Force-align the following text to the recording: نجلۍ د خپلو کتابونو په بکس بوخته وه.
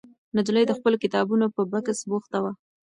نجلۍ 0.37 0.63
د 0.67 0.71
خپلو 0.77 1.01
کتابونو 1.03 1.45
په 1.55 1.61
بکس 1.71 1.99
بوخته 2.09 2.37
وه. 2.43 2.51